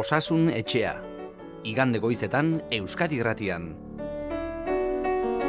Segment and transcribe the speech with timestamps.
[0.00, 0.94] Osasun etxea.
[1.68, 3.66] Igande goizetan Euskadi Irratian.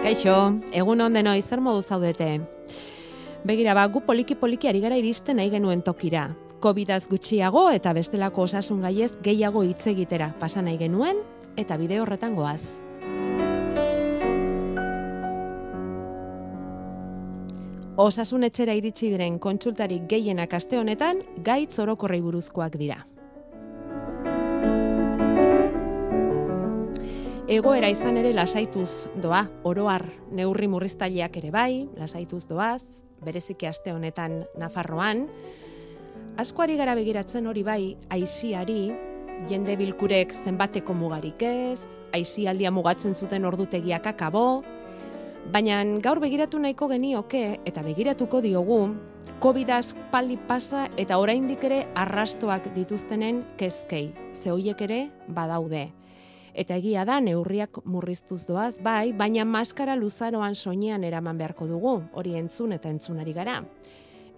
[0.04, 0.34] Kaixo,
[0.75, 2.28] egun on denoi zer modu zaudete?
[3.48, 6.25] Begira ba, gu poliki poliki ari gara iristen nahi genuen tokira.
[6.60, 11.24] Covidaz gutxiago eta bestelako osasun gaiez gehiago hitz egitera pasa nahi genuen
[11.56, 12.65] eta bide horretan goaz.
[17.96, 23.00] Osasun etxera iritsi diren kontsultarik gehienak aste honetan gaitz orokorrei buruzkoak dira.
[27.51, 32.86] Egoera izan ere lasaituz doa, oroar neurri murriztaileak ere bai, lasaituz doaz,
[33.25, 35.25] bereziki aste honetan Nafarroan.
[36.39, 38.94] Askoari gara begiratzen hori bai, aisiari,
[39.52, 41.83] jende bilkurek zenbateko mugarik ez,
[42.16, 44.64] aisialdia mugatzen zuten ordutegiak akabo,
[45.52, 48.83] baina gaur begiratu nahiko genioke eta begiratuko diogu,
[49.44, 55.89] COVID-az paldi pasa eta oraindik ere arrastoak dituztenen kezkei, ze hoiek ere badaude.
[56.54, 62.36] Eta egia da neurriak murriztuz doaz, bai, baina maskara luzaroan soinean eraman beharko dugu, hori
[62.36, 63.62] entzun eta entzunari gara.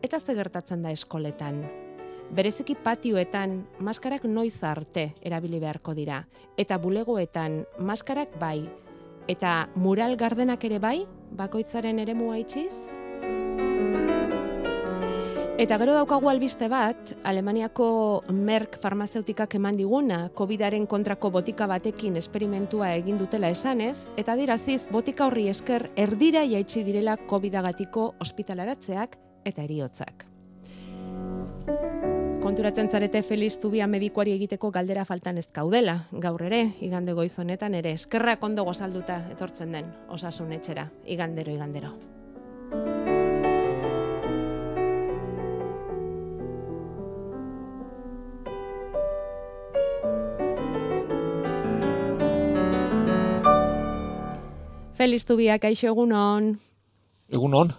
[0.03, 1.63] Eta ze gertatzen da eskoletan.
[2.33, 6.23] Bereziki patioetan maskarak noiz arte erabili beharko dira.
[6.57, 8.69] Eta bulegoetan maskarak bai.
[9.27, 10.97] Eta mural gardenak ere bai,
[11.31, 12.92] bakoitzaren ere itxiz?
[15.53, 17.85] Eta gero daukagu albiste bat, Alemaniako
[18.33, 25.27] Merck farmazeutikak eman diguna, COVIDaren kontrako botika batekin esperimentua egin dutela esanez, eta diraziz, botika
[25.27, 30.25] horri esker erdira jaitsi direla COVIDagatiko ospitalaratzeak eta eriotzak.
[32.41, 37.77] Konturatzen zarete Feliz Tubia medikuari egiteko galdera faltan ez gaudela, gaur ere, igande goiz honetan
[37.77, 41.93] ere, eskerrak ondo gozalduta etortzen den, osasun etxera, igandero, igandero.
[55.03, 56.45] Feliz Tubia, kaixo egunon.
[57.27, 57.73] Egunon.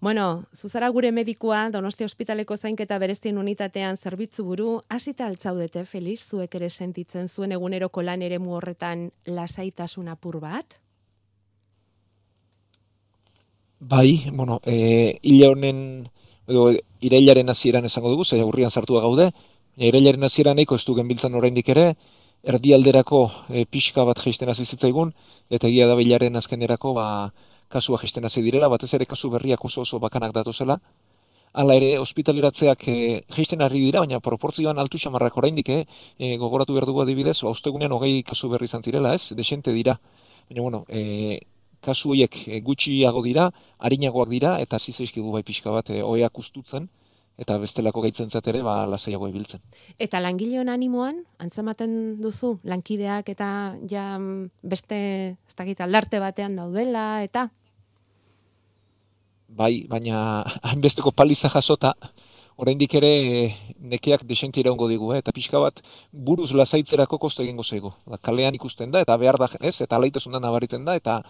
[0.00, 6.54] Bueno, zuzara gure medikua, Donosti Hospitaleko zainketa bereztien unitatean zerbitzu buru, hasita altzaudete, Feliz, zuek
[6.54, 10.78] ere sentitzen zuen eguneroko lan ere horretan lasaitasun apur bat?
[13.80, 15.80] Bai, bueno, e, hile honen,
[16.46, 16.68] edo,
[17.00, 19.32] irailaren hasieran esango dugu, ze urrian sartua gaude,
[19.74, 21.96] irailaren hasieran eko ez du genbiltzan oraindik ere,
[22.52, 25.12] erdialderako e, pixka bat geisten hasi zitzaigun
[25.50, 27.06] eta egia da bilaren azkenerako ba
[27.74, 30.78] kasua geisten hasi direla batez ere kasu berriak oso oso bakanak datuzela
[31.62, 32.94] Hala ere, ospitaleratzeak e,
[33.34, 35.84] geisten ari dira, baina proportzioan altu xamarrak oraindik, eh,
[36.18, 39.94] e, gogoratu behar dugu adibidez, ba, ustegunean hogei kasu berri zantzirela, ez, desente dira.
[40.48, 41.38] Baina, bueno, e,
[41.80, 43.44] kasu horiek gutxiago dira,
[43.78, 46.90] harinagoak dira, eta zizaizkigu bai pixka bat, e, oeak ustutzen,
[47.38, 49.60] eta bestelako gaitzen ere ba, lasaiago ibiltzen.
[49.98, 53.48] Eta langileon animoan, antzematen duzu, lankideak eta
[53.90, 54.18] ja
[54.62, 54.98] beste,
[55.34, 57.48] ez dakit, aldarte batean daudela, eta?
[59.48, 61.94] Bai, baina hainbesteko paliza jasota,
[62.56, 63.10] oraindik ere
[63.80, 65.18] nekeak desenti iraungo digu, eh?
[65.18, 67.90] eta pixka bat buruz lasaitzerako kosto egingo zaigu.
[68.06, 71.22] Ba, kalean ikusten da, eta behar da, ez, eta alaitasun da nabaritzen da, eta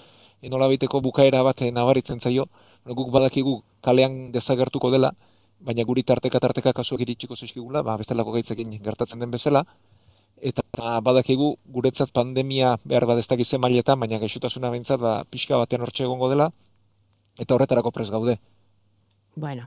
[0.43, 0.69] enola
[1.01, 2.49] bukaera bat nabaritzen zaio,
[2.85, 5.15] guk badakigu kalean desagertuko dela,
[5.65, 9.65] baina guri tarteka tarteka kasuak iritsiko zaizkigula, ba, bestelako gaitzekin gertatzen den bezala,
[10.45, 16.05] eta badakigu guretzat pandemia behar badestak izen mailetan, baina gaixotasuna behintzat ba, pixka batean hortxe
[16.05, 16.51] egongo dela,
[17.39, 18.37] eta horretarako pres gaude.
[19.37, 19.67] Bueno,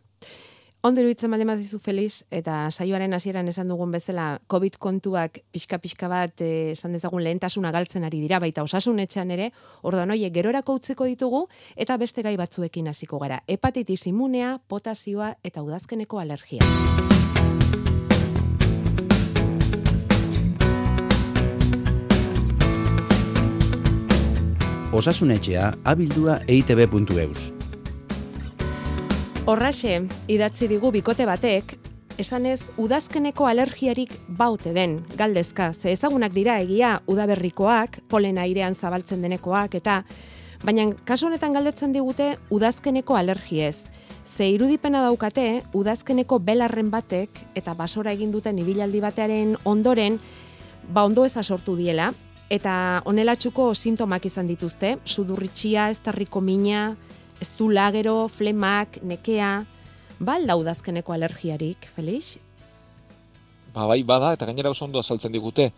[0.88, 6.44] Ondo iruditzen baldin dizu Feliz, eta saioaren hasieran esan dugun bezala, COVID kontuak pixka-pixka bat
[6.46, 9.50] eh, esan dezagun lehentasuna galtzen ari dira, baita osasun etxean ere,
[9.84, 11.44] ordan oie gerorako utziko ditugu,
[11.76, 13.42] eta beste gai batzuekin hasiko gara.
[13.52, 16.64] Hepatitis imunea, potasioa eta udazkeneko alergia.
[24.96, 27.57] Osasun etxea abildua eitb.eus.
[29.48, 31.70] Horraxe, idatzi digu bikote batek,
[32.20, 39.80] esanez udazkeneko alergiarik baute den, galdezka, ze ezagunak dira egia udaberrikoak, polen airean zabaltzen denekoak,
[39.80, 40.02] eta
[40.68, 43.86] baina kasu honetan galdetzen digute udazkeneko alergiez.
[44.28, 50.20] Ze irudipena daukate, udazkeneko belarren batek eta basora egin duten ibilaldi batearen ondoren,
[50.92, 52.12] ba ondo eza sortu diela,
[52.50, 56.98] eta onelatxuko sintomak izan dituzte, sudurritxia, ez tarriko mina,
[57.42, 59.66] ez du lagero, flemak, nekea,
[60.20, 62.38] ba udazkeneko alergiarik, Felix?
[63.74, 65.72] Ba, bai, bada, eta gainera oso ondo azaltzen digute.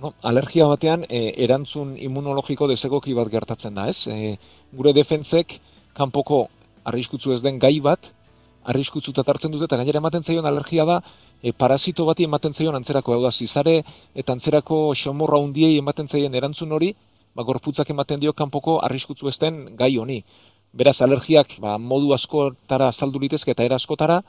[0.00, 4.08] No, alergia batean, e, erantzun immunologiko desegoki bat gertatzen da, ez?
[4.08, 4.38] E,
[4.72, 5.60] gure defentzek,
[5.94, 6.48] kanpoko
[6.84, 8.10] arriskutzu ez den gai bat,
[8.64, 11.02] arriskutzu hartzen dute, eta gainera ematen zaion alergia da,
[11.42, 13.82] e, parasito bati ematen zaion antzerako hau da zizare
[14.14, 16.94] eta antzerako xomorra hundiei ematen zaien erantzun hori,
[17.34, 20.22] ba, gorputzak ematen dio kanpoko arriskutzu esten gai honi.
[20.74, 24.22] Beraz, alergiak ba, modu askotara saldu litezke eta era askotara,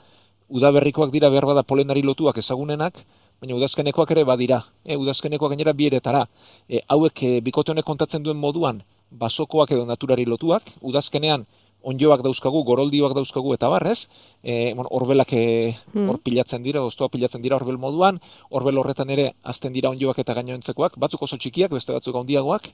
[0.50, 3.00] udaberrikoak dira behar bada polenari lotuak ezagunenak,
[3.42, 4.60] baina udazkenekoak ere badira.
[4.86, 6.26] E, udazkenekoak gainera bieretara.
[6.70, 11.48] E, hauek e, bikote honek kontatzen duen moduan, basokoak edo naturari lotuak, udazkenean
[11.86, 14.08] onjoak dauzkagu, goroldioak dauzkagu eta barrez,
[14.44, 15.46] e, bueno, orbelak e,
[15.94, 16.10] hmm.
[16.10, 20.38] hor pilatzen dira, oztoa pilatzen dira orbel moduan, orbel horretan ere azten dira onjoak eta
[20.38, 22.72] gainoentzekoak, batzuk oso txikiak, beste batzuk handiagoak,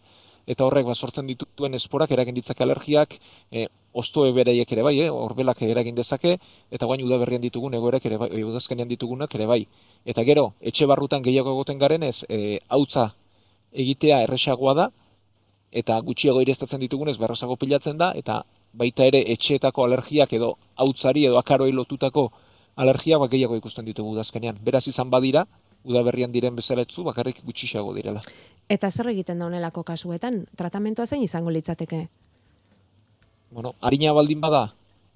[0.47, 3.17] eta horrek ba, sortzen dituen esporak eragin ditzake alergiak,
[3.51, 6.38] e, ostoe bereiek ere bai, eh, orbelak eragin dezake,
[6.71, 9.65] eta guain udaberrian ditugun egoerek ere bai, udazkenean ditugunak ere bai.
[10.05, 13.11] Eta gero, etxe barrutan gehiago egoten garen ez, e, hautza
[13.71, 14.89] egitea erresagoa da,
[15.71, 18.41] eta gutxiago irestatzen ditugunez berrasago pilatzen da, eta
[18.73, 22.31] baita ere etxeetako alergiak edo hautzari edo akaroi lotutako
[22.75, 24.59] alergiak ba, gehiago ikusten ditugu udazkenean.
[24.63, 25.45] Beraz izan badira,
[25.83, 28.21] udaberrian diren bezaletzu, bakarrik gutxixago direla.
[28.71, 30.45] Eta zer egiten da honelako kasuetan?
[30.56, 32.06] Tratamentoa zein izango litzateke?
[33.51, 34.62] Bueno, harina baldin bada,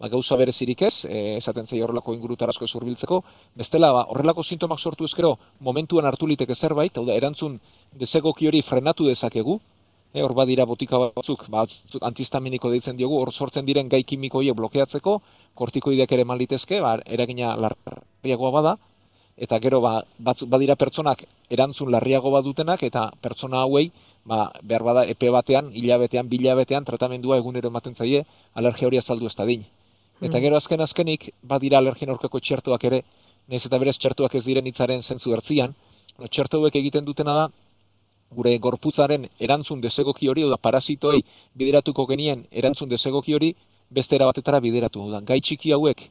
[0.01, 3.21] ba, gauza berezirik ez, e, esaten zei horrelako ingurutarazko zurbiltzeko,
[3.61, 5.37] bestela ba, horrelako sintomak sortu ezkero
[5.69, 7.55] momentuan hartu liteke zerbait, hau da, erantzun
[8.01, 9.55] desegoki hori frenatu dezakegu,
[10.11, 11.63] e, hor badira botika batzuk, ba,
[12.09, 15.21] antistaminiko deitzen diogu, hor sortzen diren gai kimiko blokeatzeko,
[15.55, 18.77] kortikoideak ere malitezke, ba, eragina larriagoa bada,
[19.37, 23.91] eta gero ba, batzuk badira pertsonak erantzun larriago badutenak eta pertsona hauei
[24.23, 28.23] ba, behar bada epe batean, hilabetean, bilabetean tratamendua egunero ematen zaie
[28.53, 29.65] alergia hori azaldu ez da din.
[30.21, 30.41] Eta hmm.
[30.41, 33.03] gero azken azkenik badira alergien aurkako txertuak ere,
[33.47, 35.75] nez eta berez txertuak ez diren hitzaren zentzu ertzian,
[36.17, 37.45] no, txertu egiten dutena da,
[38.35, 41.21] gure gorputzaren erantzun desegoki hori, oda parasitoi
[41.53, 43.53] bideratuko genien erantzun desegoki hori,
[43.89, 45.03] beste batetara bideratu.
[45.03, 46.01] Oda, gai txiki hauek,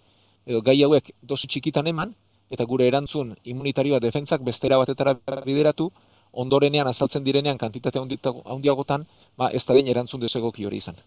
[0.47, 2.15] edo gai hauek dosi txikitan eman,
[2.51, 5.91] eta gure erantzun immunitarioa defentzak bestera batetara bideratu,
[6.33, 8.01] ondorenean azaltzen direnean kantitate
[8.45, 9.07] handiagotan,
[9.37, 10.99] ba, ez da den erantzun desegoki hori izan.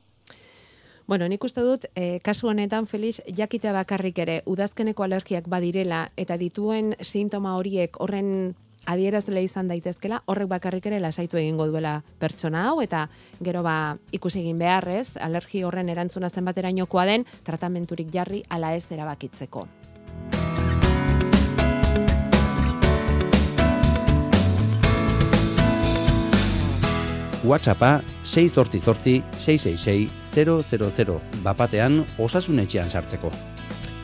[1.08, 6.36] Bueno, nik uste dut, e, kasu honetan, Felix, jakitea bakarrik ere, udazkeneko alergiak badirela, eta
[6.38, 8.56] dituen sintoma horiek horren
[8.88, 13.08] adierazle izan daitezkela, horrek bakarrik ere lasaitu egingo duela pertsona hau, eta
[13.44, 19.68] gero ba ikusi egin beharrez, alergi horren erantzuna zenbaterainokoa den, tratamenturik jarri ala ez erabakitzeko.
[27.46, 33.32] WhatsAppa 688-666-000 bapatean osasunetxean sartzeko.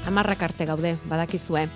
[0.08, 1.68] Amarrak arte gaude, badakizue.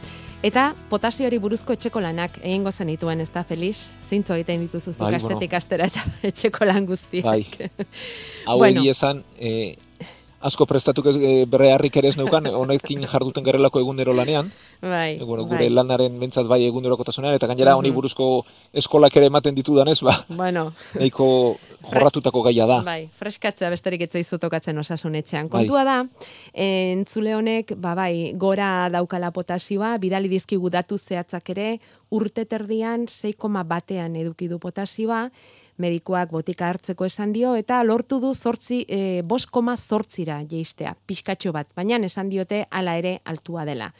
[0.45, 3.89] Eta potasiori buruzko etxeko lanak egingo zenituen, ez da, Felix?
[4.09, 7.25] Zintzo egiten dituzu bai, estetik astera eta etxeko lan guztiak.
[7.25, 7.43] Bai.
[8.47, 8.81] Hau bueno.
[8.85, 9.75] esan, eh,
[10.39, 14.51] asko prestatuk ez e, berre harrik ere ez neukan, honekin jarduten garelako egunero lanean.
[14.81, 15.69] Bai, e, bueno, gure bai.
[15.73, 18.45] lanaren mentzat bai eguneroko tasunean, eta gainera honi buruzko
[18.77, 20.71] eskolak ere ematen ditu danez, ba, bueno.
[20.95, 21.57] nahiko
[21.89, 22.81] jorratutako gaia da.
[22.85, 25.49] Bai, freskatzea besterik etzai zutokatzen osasunetxean.
[25.49, 25.65] Bai.
[25.65, 25.99] Kontua da,
[26.53, 31.77] entzule honek, ba, bai, gora daukala potasioa, bidali dizkigu datu zehatzak ere,
[32.13, 35.27] urte terdian 6,1 batean edukidu potasioa,
[35.77, 41.69] medikuak botika hartzeko esan dio, eta lortu du zortzi, e, boskoma zortzira jeistea, pixkatxo bat,
[41.75, 43.91] baina esan diote hala ere altua dela.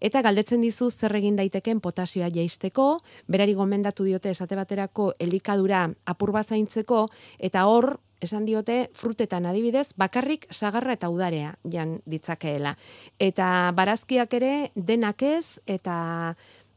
[0.00, 2.98] Eta galdetzen dizu zer egin daiteken potasioa jaisteko,
[3.32, 10.46] berari gomendatu diote esate baterako elikadura apur zaintzeko, eta hor, esan diote frutetan adibidez, bakarrik
[10.50, 12.76] sagarra eta udarea jan ditzakeela.
[13.18, 16.36] Eta barazkiak ere denak ez, eta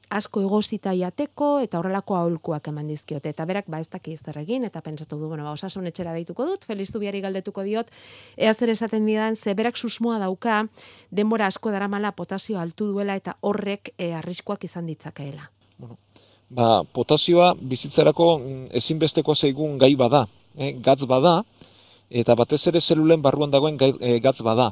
[0.09, 3.29] asko egosita jateko eta horrelako aholkuak eman dizkiote.
[3.29, 6.45] Eta berak ba ez daki zer egin eta pentsatu du bueno ba osasun etxera deituko
[6.45, 7.91] dut Feliz Zubiari galdetuko diot.
[8.37, 10.67] Ea zer esaten didan ze berak susmoa dauka
[11.11, 15.51] denbora asko daramala potasio altu duela eta horrek e, arriskuak izan ditzakeela.
[15.77, 15.97] Bueno
[16.49, 20.25] ba potasioa bizitzarako mm, ezinbesteko zaigun gai bada
[20.57, 21.43] eh, gatz bada
[22.09, 24.71] eta batez ere zelulen barruan dagoen gai, e, gatz bada.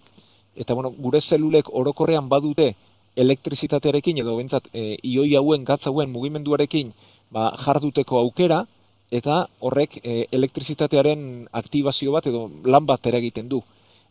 [0.56, 2.74] Eta bueno gure zelulek orokorrean badute
[3.17, 6.93] elektrizitatearekin edo bentsat e, ioi hauen gatz hauen mugimenduarekin
[7.33, 8.63] ba, jarduteko aukera
[9.12, 13.62] eta horrek e, elektrizitatearen aktibazio bat edo lan bat eragiten du.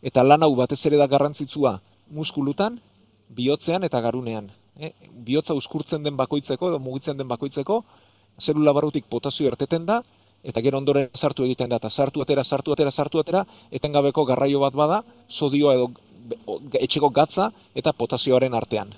[0.01, 1.77] Eta lan hau batez ere da garrantzitsua
[2.13, 2.79] muskulutan,
[3.29, 4.51] bihotzean eta garunean.
[4.77, 4.91] E,
[5.25, 7.83] bihotza uskurtzen den bakoitzeko edo mugitzen den bakoitzeko,
[8.39, 10.01] zelula barrutik potasio erteten da,
[10.43, 14.61] eta gero ondoren sartu egiten da, eta sartu atera, sartu atera, sartu atera, etengabeko garraio
[14.61, 15.89] bat bada, sodioa edo
[16.79, 18.93] etxeko gatza eta potasioaren artean.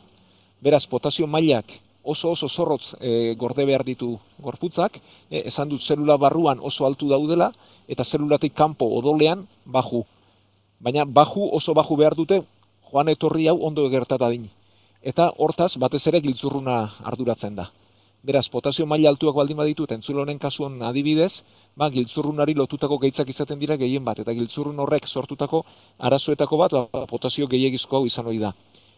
[0.61, 6.17] Beraz, potasio mailak oso oso zorrotz e, gorde behar ditu gorputzak, e, esan dut zelula
[6.17, 7.51] barruan oso altu daudela,
[7.87, 10.05] eta zelulatik kanpo odolean baju.
[10.79, 12.41] Baina baju oso baju behar dute
[12.91, 14.49] joan etorri hau ondo egertata din.
[15.01, 17.69] eta hortaz batez ere giltzurruna arduratzen da.
[18.21, 21.43] Beraz, potasio maila altuak baldin baditu, entzule honen kasuan adibidez,
[21.79, 25.61] ba, giltzurrunari lotutako gaitzak izaten dira gehien bat, eta giltzurrun horrek sortutako
[26.09, 28.51] arazoetako bat, ba, potasio gehiagizko hau izan hori da.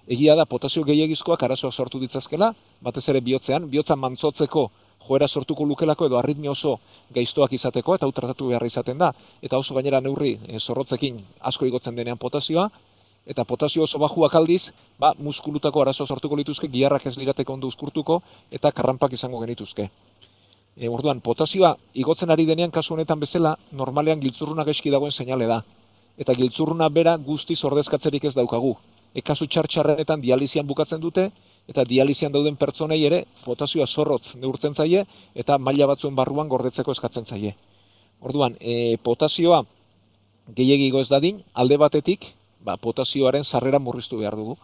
[0.08, 2.50] Egia da, potasio gehiagizkoak arazoak sortu ditzazkela,
[2.82, 4.72] batez ere bihotzean, bihotza mantzotzeko
[5.06, 6.80] joera sortuko lukelako edo arritmi oso
[7.14, 9.12] gaiztoak izateko, eta hau tratatu behar izaten da,
[9.42, 12.72] eta oso gainera neurri e, zorrotzekin asko igotzen denean potasioa,
[13.26, 18.22] eta potasio oso bajuak aldiz, ba, muskulutako arazo sortuko lituzke, giarrak ez lirateko ondo uzkurtuko,
[18.52, 19.90] eta karrampak izango genituzke.
[20.76, 25.62] E, orduan, potasioa igotzen ari denean kasu honetan bezala, normalean giltzurruna geski dagoen seinale da.
[26.18, 28.76] Eta giltzurruna bera guztiz ordezkatzerik ez daukagu.
[29.14, 31.30] E, kasu txartxarrenetan dializian bukatzen dute,
[31.70, 37.28] eta dializian dauden pertsonei ere potasioa zorrotz neurtzen zaie, eta maila batzuen barruan gordetzeko eskatzen
[37.28, 37.54] zaie.
[38.22, 39.64] Orduan, e, potasioa
[40.56, 42.32] gehiagigo ez dadin, alde batetik,
[42.64, 44.58] ba, potasioaren sarrera murriztu behar dugu.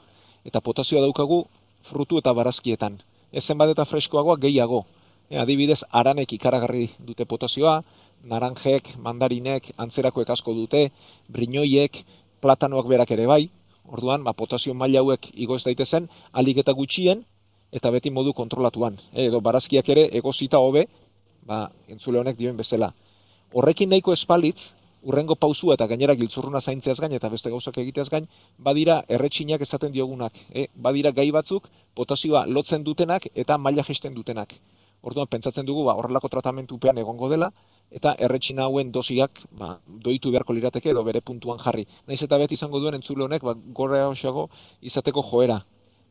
[0.46, 1.46] Eta potasioa daukagu
[1.84, 3.02] frutu eta barazkietan.
[3.32, 4.86] Ezen bat eta freskoagoa gehiago.
[5.30, 7.82] E, adibidez, aranek ikaragarri dute potasioa,
[8.24, 10.88] naranjek, mandarinek, antzerakoek asko dute,
[11.28, 12.04] brinoiek,
[12.42, 13.44] platanoak berak ere bai.
[13.88, 17.24] Orduan, ba, potasio maila hauek igo ez daitezen, alik eta gutxien,
[17.72, 18.98] eta beti modu kontrolatuan.
[19.14, 20.88] E, edo barazkiak ere egozita hobe,
[21.48, 22.94] ba, entzule honek dioen bezala.
[23.54, 24.72] Horrekin nahiko espalitz,
[25.08, 28.26] urrengo pausua eta gainera giltzurruna zaintzeaz gain eta beste gauzak egiteaz gain,
[28.58, 30.36] badira erretxinak esaten diogunak.
[30.52, 34.58] E, badira gai batzuk potasioa lotzen dutenak eta maila gesten dutenak.
[35.08, 37.52] Orduan pentsatzen dugu ba, horrelako tratamentupean egongo dela,
[37.92, 41.86] eta erretxina hauen dosiak ba, doitu beharko lirateke edo bere puntuan jarri.
[42.08, 44.50] Naiz eta beti izango duen entzule honek ba, gorra osago
[44.82, 45.62] izateko joera.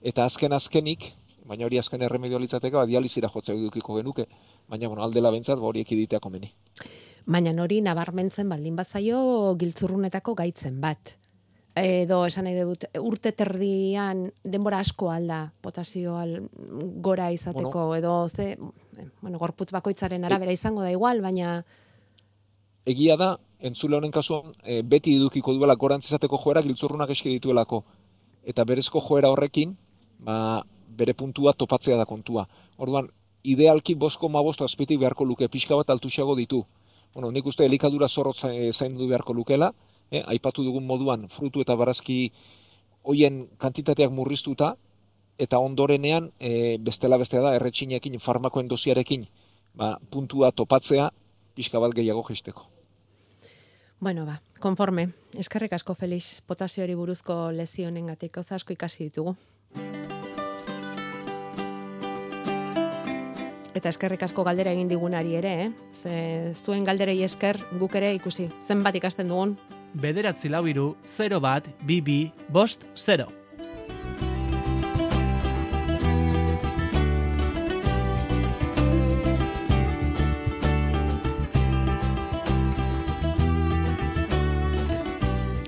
[0.01, 1.11] Eta azken azkenik,
[1.45, 4.25] baina hori azken erremedio litzateke, ba, dializira jotzea edukiko genuke,
[4.71, 6.55] baina bueno, aldela bentsat, ba, hori ekiditea komeni
[7.27, 9.21] baina nori nabarmentzen baldin bazaio
[9.59, 11.17] giltzurrunetako gaitzen bat.
[11.77, 16.15] Edo esan nahi dut, urte terdian denbora asko alda potasio
[17.05, 18.55] gora izateko, edo ze,
[19.21, 21.59] bueno, gorputz bakoitzaren arabera izango da igual, baina...
[22.87, 27.83] Egia da, entzule honen kasuan, e, beti edukiko duela gorantz izateko joera giltzurrunak eski dituelako.
[28.47, 29.77] Eta berezko joera horrekin,
[30.23, 30.63] ba,
[30.97, 32.47] bere puntua topatzea da kontua.
[32.79, 33.11] Orduan,
[33.43, 36.65] idealki bosko ma bosto azpitik beharko luke, pixka bat altuxago ditu
[37.17, 38.43] bueno, nik uste elikadura zorrot
[38.77, 39.71] zaindu beharko lukela,
[40.11, 42.19] eh, aipatu dugun moduan frutu eta barazki
[43.09, 44.75] hoien kantitateak murriztuta,
[45.39, 49.27] eta ondorenean e, bestela bestea da erretxinekin farmakoen dosiarekin
[49.77, 51.11] ba, puntua topatzea
[51.57, 52.69] pixka bat gehiago gesteko.
[54.01, 55.09] Bueno, ba, konforme.
[55.41, 59.37] Eskerrik asko Felix, potasioari buruzko lezionengatik, asko ikasi ditugu.
[63.77, 65.71] Eta eskerrik asko galdera egin digunari ere, eh?
[65.93, 68.49] Ze zuen galderei esker guk ere ikusi.
[68.65, 69.53] Zenbat ikasten dugun?
[70.01, 72.01] Bederatzi lau iru, 0 bat, bi
[72.49, 73.29] bost, 0.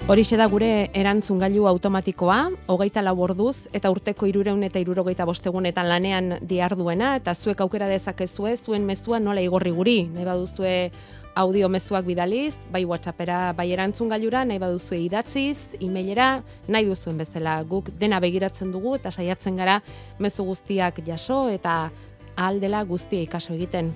[0.08, 2.36] Horixe da gure erantzun gailu automatikoa,
[2.72, 8.54] hogeita lau orduz, eta urteko irureun eta irurogeita bostegunetan lanean diarduena, eta zuek aukera dezakezue,
[8.56, 10.72] zuen mezua nola igorri guri, nahi baduzue
[11.36, 16.30] audio mezuak bidaliz, bai whatsappera, bai erantzun gailura, nahi baduzue idatziz, emailera,
[16.72, 19.82] nahi duzuen bezala guk dena begiratzen dugu, eta saiatzen gara
[20.18, 21.90] mezu guztiak jaso, eta
[22.48, 23.92] aldela guztia ikaso egiten.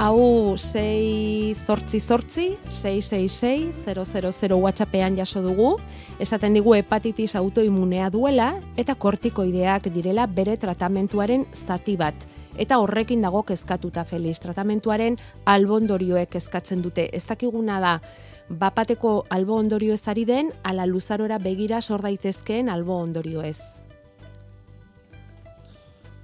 [0.00, 5.74] Hau 6 zortzi zortzi, 666-000 WhatsAppean jaso dugu,
[6.16, 12.16] esaten digu hepatitis autoimunea duela eta kortikoideak direla bere tratamentuaren zati bat.
[12.56, 17.10] Eta horrekin dago kezkatuta Feliz, tratamentuaren albondorioek eskatzen dute.
[17.12, 18.00] Ez dakiguna da,
[18.48, 23.79] bapateko albo ondorio ezari den, ala luzarora begira sor daitezkeen albo ondorio ez.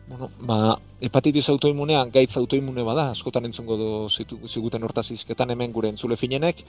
[0.06, 3.88] Bueno, ba, hepatitis autoimunea gaitz autoimune bada, askotan entzungo do
[4.46, 6.62] ziguten hortaz izketan hemen gure entzule finenek,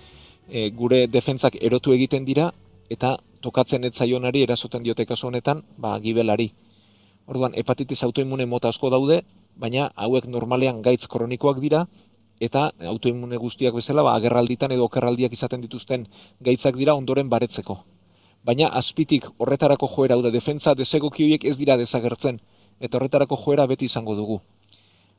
[0.50, 2.48] e, gure defentzak erotu egiten dira,
[2.90, 3.12] eta
[3.46, 6.50] tokatzen etzaionari erasoten diote kasu honetan, ba, gibelari.
[7.28, 9.22] Orduan, hepatitis autoimune mota asko daude,
[9.56, 11.86] baina hauek normalean gaitz kronikoak dira,
[12.42, 16.10] eta autoimune guztiak bezala, ba, agerralditan edo okerraldiak izaten dituzten
[16.42, 17.84] gaitzak dira ondoren baretzeko.
[18.44, 22.42] Baina azpitik horretarako joera, hau da, defentza desegokioiek ez dira desagertzen,
[22.80, 24.42] eta horretarako joera beti izango dugu.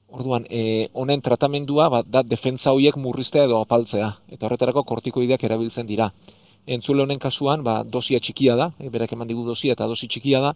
[0.08, 5.86] Orduan, e, honen tratamendua bat da defentza horiek murriztea edo apaltzea, eta horretarako kortikoideak erabiltzen
[5.86, 6.08] dira.
[6.66, 10.40] Entzule honen kasuan, ba, dosia txikia da, e, berak eman digu dosia eta dosi txikia
[10.40, 10.54] da,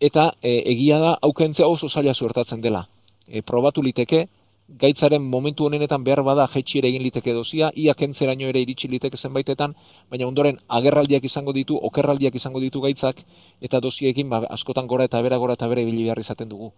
[0.00, 2.86] eta e, egia da aukentzea oso zaila zuertatzen dela.
[3.28, 4.26] E, probatu liteke,
[4.68, 9.16] gaitzaren momentu honenetan behar bada jetxi ere egin liteke dozia, ia kentzeraino ere iritsi liteke
[9.16, 9.74] zenbaitetan,
[10.10, 13.24] baina ondoren agerraldiak izango ditu, okerraldiak izango ditu gaitzak,
[13.60, 16.72] eta doziekin ba, askotan gora eta bera gora eta bere ibili behar izaten dugu.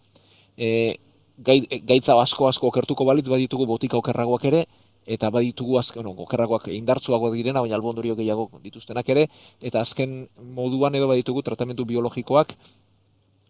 [0.56, 0.96] E,
[1.38, 4.66] gaitza asko asko okertuko balitz baditugu botika okerragoak ere,
[5.06, 9.26] eta baditugu azken no, okerragoak indartsuago direna, baina albondorio gehiago dituztenak ere,
[9.60, 12.54] eta azken moduan edo baditugu tratamendu biologikoak,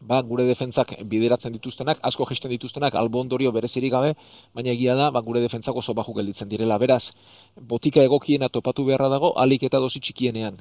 [0.00, 4.14] ba, gure defentzak bideratzen dituztenak, asko gesten dituztenak, albo ondorio berezirik gabe,
[4.54, 6.78] baina egia da, ba, gure defentzak oso baju gelditzen direla.
[6.78, 7.12] Beraz,
[7.56, 10.60] botika egokiena topatu beharra dago, alik eta dozi txikienean.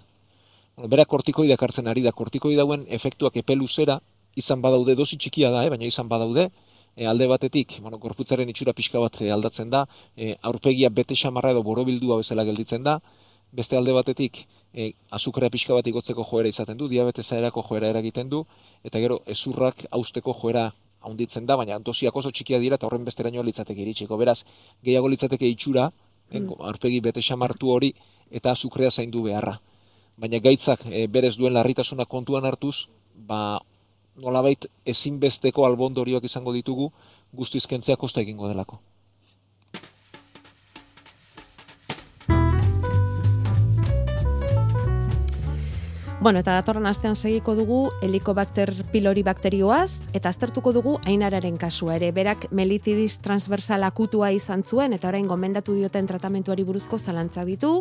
[0.75, 3.99] Bueno, bera kortikoidak hartzen ari da, kortikoi dauen efektuak epeluzera,
[4.35, 6.49] izan badaude dozi txikia da, eh, baina izan badaude,
[6.95, 9.85] e, alde batetik, bueno, gorputzaren itxura pixka bat e, aldatzen da,
[10.15, 12.99] e, aurpegia bete xamarra edo borobildua bezala gelditzen da,
[13.51, 18.29] beste alde batetik, e, azukrea pixka bat igotzeko joera izaten du, diabetesa erako joera eragiten
[18.29, 18.43] du,
[18.83, 20.71] eta gero ezurrak hausteko joera
[21.03, 24.17] haunditzen da, baina dosiak oso txikia dira eta horren besteraino litzateke iritsiko.
[24.17, 24.39] Beraz,
[24.83, 25.89] gehiago litzateke itxura,
[26.31, 26.57] eh, mm.
[26.71, 27.93] aurpegi bete xamartu hori,
[28.31, 29.59] eta azukrea zaindu beharra.
[30.17, 32.87] Baina gaitzak e, berez duen larritasuna kontuan hartuz,
[33.29, 33.59] ba,
[34.15, 36.91] nolabait ezinbesteko albondorioak izango ditugu,
[37.33, 38.79] guztu izkentzea kosta egingo delako.
[46.23, 52.13] Bueno, eta datorren astean segiko dugu helikobakter pylori bakterioaz eta aztertuko dugu ainararen kasua ere.
[52.15, 57.71] Berak melitidis transversal akutua izan zuen eta orain gomendatu dioten tratamentuari buruzko zalantza ditu.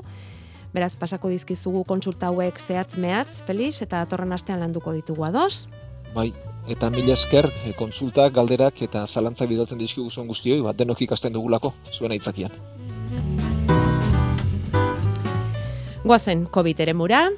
[0.74, 5.68] Beraz, pasako dizkizugu kontsulta hauek zehatz mehatz, Felix, eta datorren astean landuko ditugu ados.
[6.10, 6.32] Bai,
[6.66, 11.74] eta mila esker, e, kontsulta, galderak eta zalantza bidaltzen dizkigu guztioi, bat denok ikasten dugulako,
[11.92, 12.50] zuen aitzakian.
[16.02, 17.28] Goazen, COVID ere mura,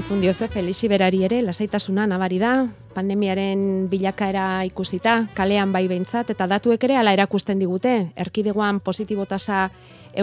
[0.00, 2.62] entzun diozue Felixi berari ere lasaitasuna nabari da,
[2.94, 9.66] pandemiaren bilakaera ikusita, kalean bai behintzat, eta datuek ere ala erakusten digute, erkidegoan positibotasa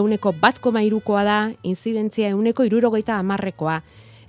[0.02, 3.78] euneko bat koma irukoa da, inzidentzia euneko irurogeita amarrekoa.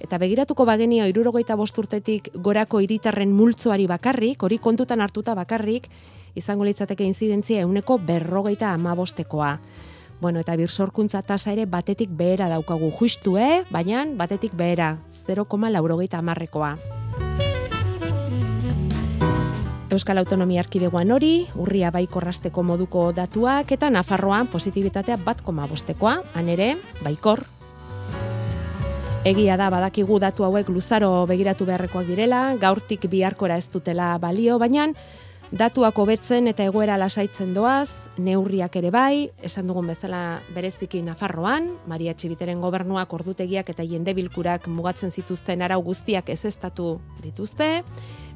[0.05, 5.89] Eta begiratuko bagenio irurogeita bosturtetik gorako iritarren multzoari bakarrik, hori kontutan hartuta bakarrik,
[6.37, 9.55] izango litzateke inzidentzia euneko berrogeita amabostekoa.
[10.21, 13.63] Bueno, eta bir sorkuntza tasa ere batetik behera daukagu justu, eh?
[13.71, 14.97] Baina batetik behera,
[15.29, 16.77] 0,laurogeita amarrekoa.
[19.89, 26.19] Euskal Autonomia Arkidegoan hori, urria bai korrasteko moduko datuak, eta Nafarroan positibitatea bat koma bostekoa,
[26.35, 27.47] han ere, baikor.
[29.25, 34.91] Egia da badakigu datu hauek luzaro begiratu beharrekoak direla, gaurtik biharkora ez dutela balio, baina
[35.49, 42.13] Datuak hobetzen eta egoera lasaitzen doaz, neurriak ere bai, esan dugun bezala bereziki Nafarroan, Maria
[42.13, 47.83] Txibiteren gobernuak ordutegiak eta jende bilkurak mugatzen zituzten arau guztiak ezestatu dituzte,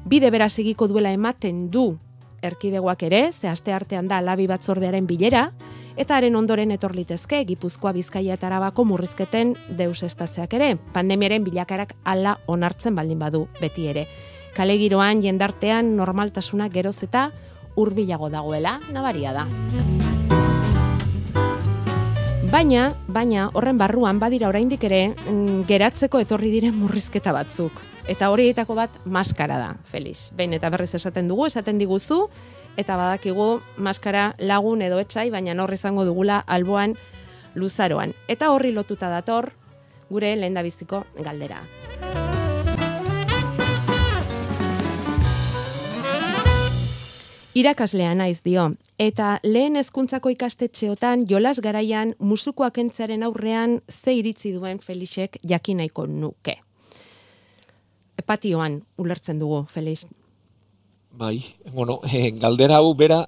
[0.09, 1.99] bide bera segiko duela ematen du
[2.41, 5.51] erkidegoak ere, ze aste artean da labi batzordearen bilera,
[5.95, 12.39] eta haren ondoren etorlitezke Gipuzkoa Bizkaia eta Arabako murrizketen deus estatzeak ere, pandemiaren bilakarak ala
[12.47, 14.09] onartzen baldin badu beti ere
[14.53, 17.31] kale giroan jendartean normaltasuna geroz eta
[17.75, 19.47] hurbilago dagoela, nabaria da.
[22.53, 27.81] Baina, baina horren barruan badira oraindik ere mm, geratzeko etorri diren murrizketa batzuk.
[28.05, 30.29] Eta horietako bat maskara da, Feliz.
[30.37, 32.27] Behin eta berriz esaten dugu, esaten diguzu,
[32.77, 36.93] eta badakigu maskara lagun edo etxai, baina horri izango dugula alboan
[37.55, 38.13] luzaroan.
[38.27, 39.49] Eta horri lotuta dator
[40.13, 41.63] gure lehendabiziko galdera.
[47.53, 48.63] Irakaslea naiz dio,
[48.97, 56.55] eta lehen hezkuntzako ikastetxeotan jolas garaian musukoak entzaren aurrean ze iritzi duen Felixek jakinaiko nuke.
[58.17, 60.07] Epatioan ulertzen dugu, Felix.
[61.11, 63.21] Bai, bueno, e, galdera hau bera,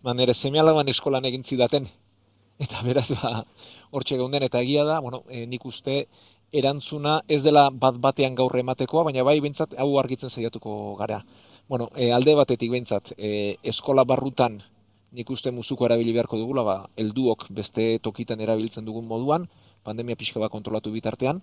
[0.00, 1.90] manere semialaban eskolan egin zidaten,
[2.58, 3.44] eta beraz, ba,
[3.90, 6.06] hortxe geunden, eta egia da, bueno, e, nik uste
[6.56, 11.20] erantzuna ez dela bat batean gaur ematekoa, baina bai, bintzat, hau argitzen saiatuko gara.
[11.68, 14.54] Bueno, e, alde batetik behintzat, e, eskola barrutan
[15.12, 19.44] nik uste musuko erabili beharko dugula, ba, elduok beste tokitan erabiltzen dugun moduan,
[19.84, 21.42] pandemia pixka bat kontrolatu bitartean,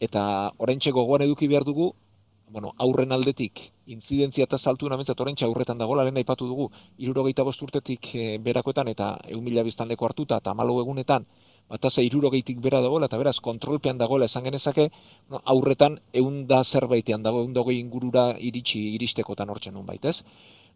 [0.00, 0.22] eta
[0.56, 1.92] orain gogoan eduki behar dugu,
[2.48, 8.14] bueno, aurren aldetik, inzidentzia eta saltu namentzat orain aurretan dago, lehen aipatu dugu, irurogeita bosturtetik
[8.14, 11.26] e, berakoetan eta egun mila biztanleko hartuta eta malo egunetan,
[11.68, 14.90] bataz irurogeitik bera dagoela, eta beraz, kontrolpean dagoela esan genezake,
[15.30, 20.22] no, aurretan egun da zerbaitean dago, egun dago ingurura iritsi iristekotan hortzen nun baitez.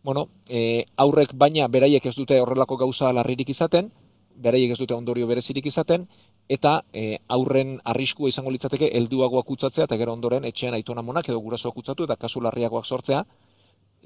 [0.02, 3.90] Bueno, e, aurrek baina beraiek ez dute horrelako gauza larririk izaten,
[4.38, 6.06] beraiek ez dute ondorio berezirik izaten,
[6.48, 11.40] eta e, aurren arriskua izango litzateke helduagoak utzatzea, eta gero ondoren etxean aitona monak edo
[11.42, 13.24] gurasoak utzatu, eta kasu larriagoak sortzea,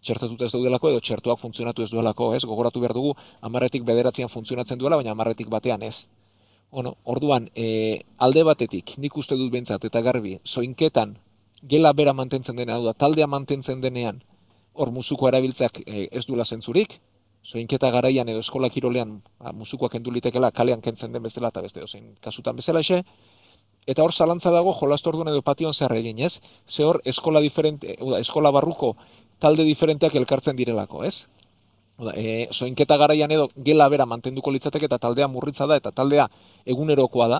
[0.02, 2.42] txertatuta ez daudelako edo txertuak funtzionatu ez duelako, ez?
[2.48, 3.14] Gogoratu behar dugu,
[3.48, 6.08] amarretik bederatzean funtzionatzen duela, baina amarretik batean ez.
[6.72, 11.18] Bueno, orduan, e, alde batetik, nik uste dut bentsat, eta garbi, zoinketan,
[11.68, 14.22] gela bera mantentzen denean, da, taldea mantentzen denean,
[14.72, 16.96] hor musuko erabiltzak e, ez duela zentzurik,
[17.44, 22.14] zoinketa garaian edo eskola kirolean ba, musukoak endulitekela kalean kentzen den bezala eta beste ozein
[22.24, 23.02] kasutan bezala xe,
[23.86, 26.40] eta hor zalantza dago jolastorduan edo patioan zer egin, ez?
[26.66, 28.94] Ze hor eskola diferente, eskola barruko
[29.44, 31.26] talde diferenteak elkartzen direlako, ez?
[32.02, 36.24] Oda, e, zoinketa garaian edo gela bera mantenduko litzateke eta taldea murritza da eta taldea
[36.66, 37.38] egunerokoa da,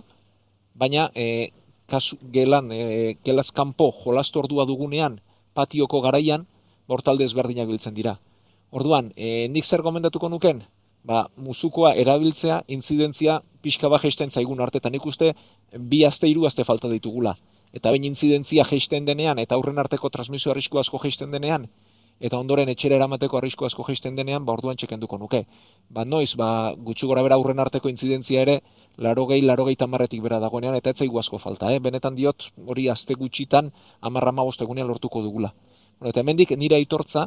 [0.78, 1.50] baina e,
[1.90, 5.18] kasu, gelan, e, gelaz kanpo jolastu ordua dugunean
[5.58, 6.46] patioko garaian,
[6.86, 8.14] hor talde ezberdinak biltzen dira.
[8.70, 10.62] Orduan, e, nik zer gomendatuko nuken,
[11.04, 15.34] ba, musukoa erabiltzea, intzidentzia pixka ba geisten zaigun artetan ikuste,
[15.74, 17.34] bi aste hiru aste falta ditugula.
[17.72, 21.66] Eta bain intzidentzia geisten denean, eta aurren arteko transmisio arrisku asko geisten denean,
[22.22, 25.42] eta ondoren etxera eramateko arrisku asko geisten denean, ba orduan txekenduko nuke.
[25.90, 26.48] Ba noiz, ba,
[26.88, 28.60] gutxi gora bera aurren arteko intzidentzia ere,
[29.06, 31.80] laro gehi, laro gehi tamarretik bera dagoenean, eta etzaigu asko falta, eh?
[31.82, 35.52] benetan diot, hori aste gutxitan, amarra ma egunean lortuko dugula.
[35.98, 37.26] Bueno, eta hemendik nire aitortza,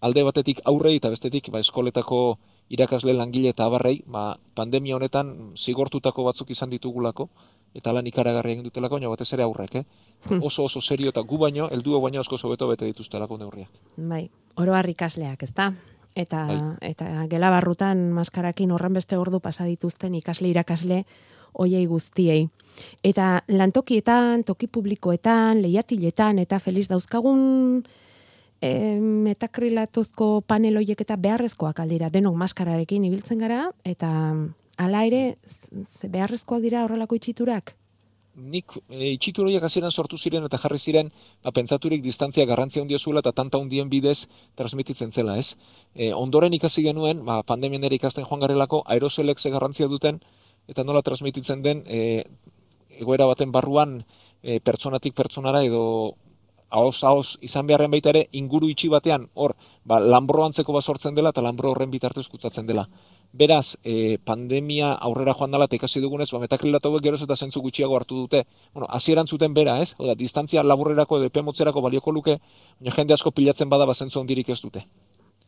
[0.00, 2.38] alde batetik aurrei eta bestetik ba, eskoletako
[2.74, 7.28] irakasle langile eta abarrei, ba, pandemia honetan zigortutako batzuk izan ditugulako,
[7.74, 9.84] eta lan ikaragarri egin dutelako, baina batez ere aurrek, eh?
[10.28, 10.42] Hmm.
[10.42, 13.70] oso oso serio eta gu baino, heldu baino asko sobeto bete dituztelako neurriak.
[13.96, 15.72] Bai, oro ikasleak, ezta?
[16.16, 16.90] Eta, bai.
[16.90, 21.04] eta gela barrutan maskarakin horren beste ordu pasa dituzten ikasle irakasle
[21.54, 22.48] oiei guztiei.
[23.04, 27.82] Eta lantokietan, toki publikoetan, lehiatiletan, eta feliz dauzkagun
[28.62, 34.10] e, metakrilatuzko panel hoiek eta beharrezkoak aldira, denok maskararekin ibiltzen gara, eta
[34.78, 35.22] hala ere,
[36.14, 37.74] beharrezkoak dira horrelako itxiturak?
[38.38, 41.08] Nik e, itxitur horiek hasieran sortu ziren eta jarri ziren,
[41.42, 44.28] ba, pentsaturik distantzia garrantzia handia zuela eta tanta hundien bidez
[44.60, 45.56] transmititzen zela, ez?
[45.94, 50.22] E, ondoren ikasi genuen, ba, pandemian ere ikasten joan garelako, aerosolek ze garrantzia duten,
[50.70, 52.22] eta nola transmititzen den, e,
[53.02, 53.98] egoera baten barruan,
[54.42, 55.82] e, pertsonatik pertsonara edo
[56.70, 59.54] ahoz ahoz izan beharren baita ere inguru itxi batean hor
[59.84, 62.88] ba lanbro antzeko bat sortzen dela eta lanbro horren bitartez kutsatzen dela.
[63.32, 67.96] Beraz, e, pandemia aurrera joan dela tekasi dugunez, ba metakrilatu hauek geroz eta zentzu gutxiago
[67.96, 68.44] hartu dute.
[68.72, 69.94] Bueno, hasieran zuten bera, ez?
[69.98, 72.38] Oda, distantzia laburrerako edo epe motzerako balioko luke,
[72.80, 74.86] baina jende asko pilatzen bada bazentzu ondirik ez dute.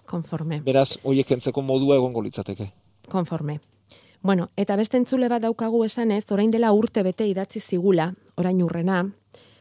[0.06, 0.60] Konforme.
[0.64, 2.70] Beraz, hoiek entzeko modua egongo litzateke.
[3.08, 3.60] Konforme.
[4.22, 8.60] Bueno, eta beste entzule bat daukagu esan ez, orain dela urte bete idatzi zigula, orain
[8.62, 9.06] urrena,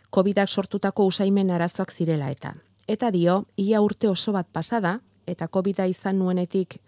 [0.09, 2.55] COVIDak sortutako usaimen arazoak zirela eta.
[2.87, 6.79] Eta dio, ia urte oso bat pasada, eta COVIDa izan nuenetik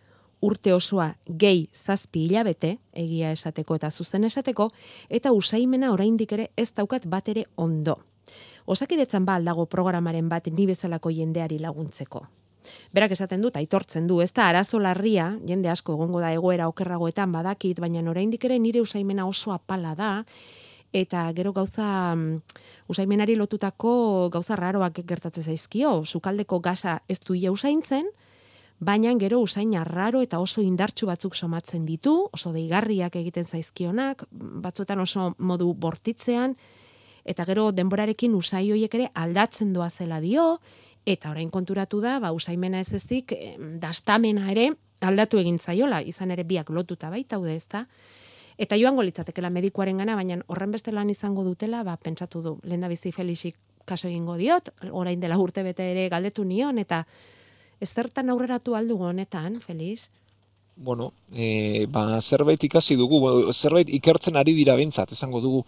[0.42, 4.72] urte osoa gehi zazpi hilabete, egia esateko eta zuzen esateko,
[5.10, 8.00] eta usaimena oraindik ere ez daukat bat ere ondo.
[8.66, 12.26] Osakidetzan ba aldago programaren bat ni bezalako jendeari laguntzeko.
[12.94, 17.32] Berak esaten dut, aitortzen du, ez da arazo larria, jende asko egongo da egoera okerragoetan
[17.32, 20.12] badakit, baina oraindik ere nire usaimena oso apala da,
[20.94, 22.42] eta gero gauza um,
[22.92, 28.10] usaimenari lotutako gauza raroak gertatzen zaizkio, sukaldeko gaza ez du ia usaintzen,
[28.80, 35.00] baina gero usain arraro eta oso indartsu batzuk somatzen ditu, oso deigarriak egiten zaizkionak, batzuetan
[35.00, 36.58] oso modu bortitzean,
[37.24, 40.58] eta gero denborarekin usai hoiek ere aldatzen doa zela dio,
[41.06, 43.34] eta orain konturatu da, ba, usaimena ez ezik,
[43.82, 47.86] dastamena ere aldatu egin zaiola, izan ere biak lotuta baita, ez da?
[48.58, 52.82] Eta joango litzatekela medikuaren gana, baina horren beste lan izango dutela, ba, pentsatu du, lehen
[52.82, 57.06] da bizi felixik kaso egingo diot, orain dela urte bete ere galdetu nion, eta
[57.82, 60.10] ez zertan aurreratu aldu honetan, Felix?
[60.76, 63.20] Bueno, e, ba, zerbait ikasi dugu,
[63.54, 65.66] zerbait ikertzen ari dira bintzat, esango dugu.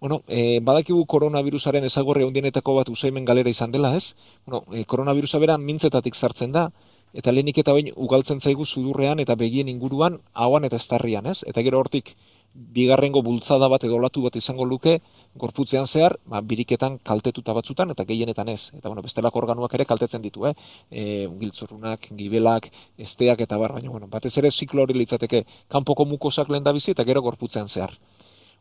[0.00, 4.14] Bueno, e, badakigu koronavirusaren ezagorri hundienetako bat usaimen galera izan dela, ez?
[4.46, 6.70] Bueno, e, koronavirusa beran mintzetatik sartzen da,
[7.12, 11.42] eta lehenik eta bain ugaltzen zaigu sudurrean eta begien inguruan, hauan eta estarrian, ez?
[11.46, 12.16] Eta gero hortik
[12.56, 14.96] bigarrengo bultzada bat edo olatu bat izango luke,
[15.36, 18.70] gorputzean zehar, ba, biriketan kaltetuta batzutan eta gehienetan ez.
[18.78, 20.54] Eta bueno, bestelako organuak ere kaltetzen ditu, eh?
[20.90, 21.04] E,
[21.40, 22.70] giltzurunak, gibelak,
[23.08, 26.92] esteak eta bar, baina bueno, batez ere ziklo hori litzateke kanpoko mukosak lehen da bizi
[26.96, 27.98] eta gero gorputzean zehar.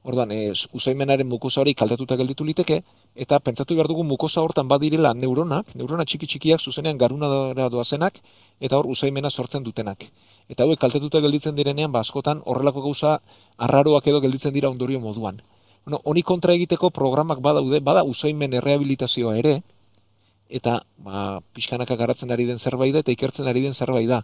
[0.05, 2.75] Orduan, e, usaimenaren mukosa hori kaltetuta gelditu liteke,
[3.25, 8.19] eta pentsatu behar dugu mukosa hortan badirela neuronak, neurona txiki txikiak zuzenean garuna doazenak,
[8.61, 10.05] eta hor usaimena sortzen dutenak.
[10.47, 13.15] Eta hauek kaltetuta gelditzen direnean, ba, askotan horrelako gauza
[13.57, 15.41] arraroak edo gelditzen dira ondorio moduan.
[15.85, 19.57] Bueno, honi kontra egiteko programak badaude, bada usaimen errehabilitazioa ere,
[20.49, 24.21] eta ba, pixkanaka garatzen ari den zerbait da, eta ikertzen ari den zerbait da.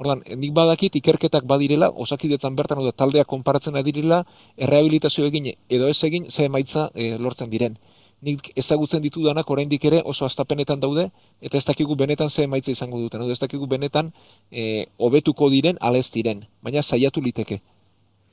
[0.00, 4.22] Ordan, nik badakit ikerketak badirela, osakidetzan bertan da taldeak konparatzen adirela,
[4.56, 7.76] errehabilitazio egin edo ez egin ze emaitza e, lortzen diren.
[8.22, 11.08] nik ezagutzen ditudanak oraindik ere oso astapenetan daude,
[11.40, 14.12] eta ez dakigu benetan ze emaitza izango duten, ez dakigu benetan
[14.50, 17.60] e, hobetuko diren alez diren, baina saiatu liteke.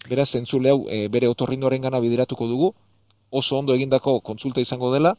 [0.10, 2.74] Beraz, zentzule hau e, bere otorrindoren gana bideratuko dugu,
[3.30, 5.16] oso ondo egindako kontsulta izango dela,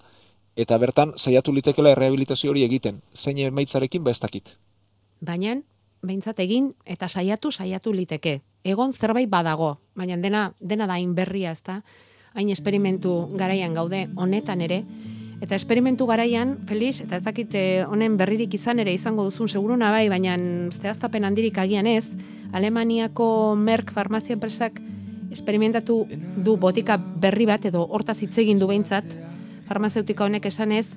[0.56, 4.54] eta bertan saiatu litekela errehabilitazio hori egiten, zein emaitzarekin ba ez dakit.
[5.20, 5.60] Baina,
[6.02, 8.40] behintzat egin eta saiatu saiatu liteke.
[8.64, 11.82] Egon zerbait badago, baina dena, dena da berria ezta?
[12.34, 14.84] hain esperimentu garaian gaude honetan ere,
[15.40, 19.90] eta esperimentu garaian, Felix, eta ez dakit eh, honen berririk izan ere izango duzun seguruna
[19.90, 20.36] bai, baina
[20.70, 22.12] zehaztapen handirik agian ez,
[22.52, 24.80] Alemaniako Merck farmazia enpresak
[25.30, 26.04] esperimentatu
[26.36, 29.06] du botika berri bat edo hortaz hitz egin du behintzat,
[29.68, 30.88] farmazeutika honek esan ez,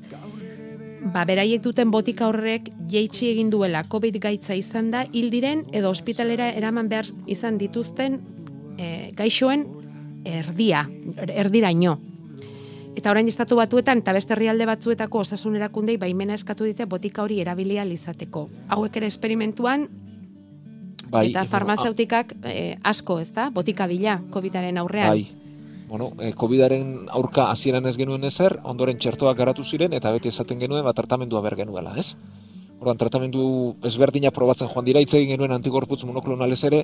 [1.11, 6.51] ba, beraiek duten botika horrek jeitsi egin duela COVID gaitza izan da, hildiren edo ospitalera
[6.53, 8.19] eraman behar izan dituzten
[8.77, 9.67] e, gaixoen
[10.23, 10.85] erdia,
[11.27, 11.97] erdiraino.
[12.93, 17.41] Eta orain estatu batuetan eta beste herrialde batzuetako osasun erakundei baimena eskatu dite botika hori
[17.41, 18.47] erabilia izateko.
[18.69, 19.87] Hauek ere esperimentuan
[21.09, 23.49] bai, eta farmazeutikak eh, asko, ez da?
[23.49, 25.09] Botika bila, COVID-aren aurrean.
[25.09, 25.42] Bai,
[25.93, 30.57] bueno, eh, COVID-aren aurka hasieran ez genuen ezer, ondoren txertoak garatu ziren eta beti esaten
[30.57, 32.15] genuen bat tratamendua ber genuela, ez?
[32.81, 33.43] Ordan tratamendu
[33.85, 36.79] ezberdina probatzen joan dira hitz egin genuen antikorputz monoklonalez ere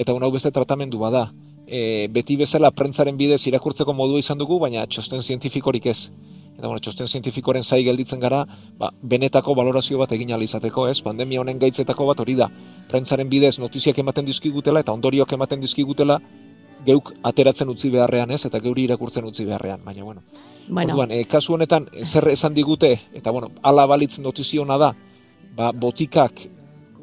[0.00, 1.26] eta hau beste tratamendu bada
[1.66, 5.98] e, beti bezala prentzaren bidez irakurtzeko modua izan dugu, baina txosten zientifikorik ez.
[6.56, 8.46] Eta bueno, txosten zientifikoren zai gelditzen gara,
[8.80, 11.02] ba, benetako valorazio bat egin izateko, ez?
[11.02, 12.48] Pandemia honen gaitzetako bat hori da.
[12.88, 16.20] Prentzaren bidez notiziak ematen dizkigutela eta ondorioak ematen dizkigutela
[16.86, 18.44] geuk ateratzen utzi beharrean, ez?
[18.46, 20.22] Eta geuri irakurtzen utzi beharrean, baina bueno.
[20.68, 20.94] Bueno.
[20.94, 24.94] Orduan, e, kasu honetan zer esan digute eta bueno, ala balitz notiziona da,
[25.56, 26.46] ba, botikak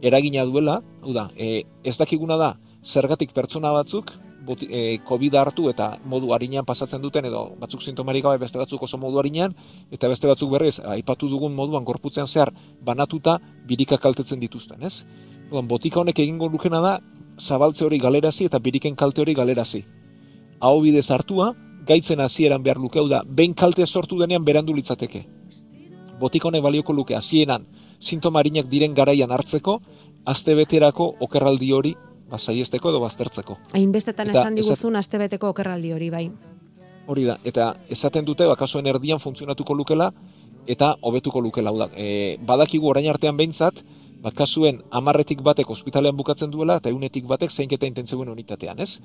[0.01, 4.11] eragina duela, hau da, e, ez dakiguna da, zergatik pertsona batzuk
[4.45, 8.81] boti, e, COVID hartu eta modu harinean pasatzen duten edo batzuk sintomarik gabe beste batzuk
[8.87, 9.53] oso modu harinean
[9.91, 15.05] eta beste batzuk berriz aipatu dugun moduan gorputzean zehar banatuta birika kaltetzen dituzten, ez?
[15.51, 16.99] Odan, botika honek egingo lukena da
[17.39, 19.83] zabaltze hori galerazi eta biriken kalte hori galerazi.
[20.59, 21.53] Hau bidez hartua,
[21.87, 25.25] gaitzen hasieran behar lukeu da, behin kalte sortu denean berandu litzateke.
[26.19, 27.65] Botika honek balioko luke hasieran
[27.99, 29.79] sintomarinak diren garaian hartzeko,
[30.25, 31.95] azte beterako okerraldi hori
[32.29, 33.57] ba, saiesteko edo baztertzeko.
[33.77, 35.05] Hainbestetan esan diguzun esat...
[35.05, 36.25] astebeteko okerraldi hori bai.
[37.11, 40.11] Hori da, eta esaten dute, bakasoen erdian funtzionatuko lukela,
[40.69, 41.73] eta hobetuko lukela.
[41.75, 41.89] Da.
[41.97, 43.81] E, badakigu orain artean behintzat,
[44.21, 48.99] bakasuen amarretik batek ospitalean bukatzen duela, eta eunetik batek zeinketa intentzioen unitatean, ez?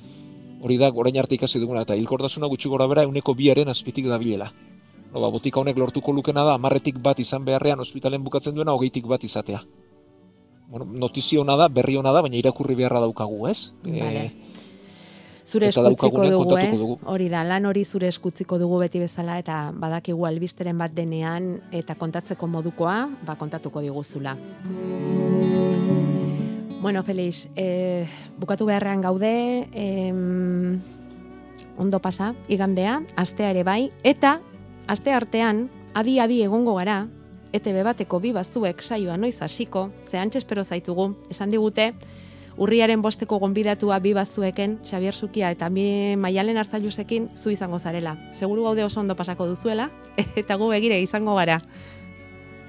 [0.63, 4.19] Hori da, orain arte ikasi duguna, eta hilkordasuna gutxi gora bera, euneko biaren azpitik da
[4.19, 4.53] bilela.
[5.13, 9.07] No, ba, botika honek lortuko lukena da, amarretik bat izan beharrean ospitalen bukatzen duena, hogeitik
[9.09, 9.65] bat izatea
[10.69, 13.73] bueno, notizio ona da, berri ona da, baina irakurri beharra daukagu, ez?
[13.85, 14.25] Vale.
[14.27, 14.46] E,
[15.47, 16.73] zure eskutziko dugu, eh?
[17.07, 21.95] Hori da, lan hori zure eskutziko dugu beti bezala eta badakigu albisteren bat denean eta
[21.95, 24.37] kontatzeko modukoa, ba kontatuko diguzula.
[26.83, 28.07] Bueno, Felix, eh,
[28.39, 30.13] bukatu beharrean gaude, eh,
[31.79, 34.41] ondo pasa, igandea, astea ere bai, eta
[34.87, 37.07] aste artean, adi-adi egongo gara,
[37.57, 41.95] ETB bateko bi bazuek saioa noiz hasiko, ze espero zaitugu, esan digute,
[42.57, 48.16] urriaren bosteko gonbidatua bi bazueken, Xavier Zukia eta mi maialen hartzailusekin zu izango zarela.
[48.33, 49.90] Seguru gaude oso ondo pasako duzuela,
[50.42, 51.61] eta gu begire izango gara.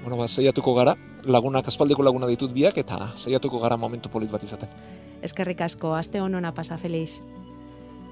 [0.02, 4.44] Bueno, ba, zeiatuko gara, lagunak, aspaldeko laguna ditut biak, eta zeiatuko gara momentu polit bat
[4.44, 4.68] izaten.
[5.22, 7.22] Eskerrik asko, aste honona pasa, Feliz.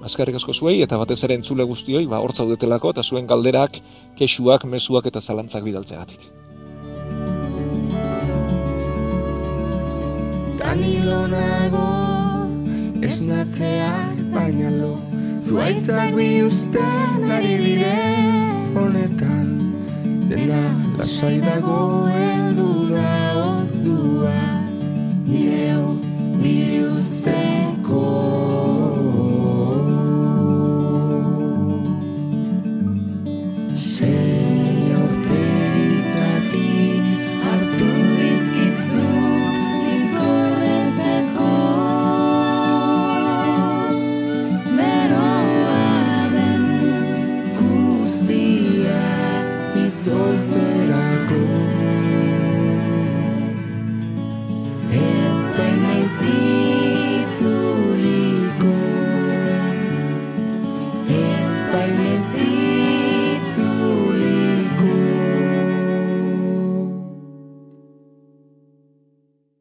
[0.03, 3.79] Azkarrik asko zuei eta batez ere entzule guztioi, ba, hortza udetelako eta zuen galderak,
[4.19, 6.27] kesuak, mezuak eta zalantzak bidaltzegatik.
[10.77, 11.85] Danilo nago
[13.01, 14.91] esnatzean baina lo
[15.45, 17.95] Zuaitzak bi usten ari dire.
[18.75, 19.47] Honetan
[20.29, 20.61] Dena
[20.99, 21.79] lasai dago
[22.13, 22.67] heldu